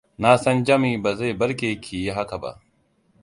[0.21, 2.61] Na san Jami ba zai barki ki yi haka ba.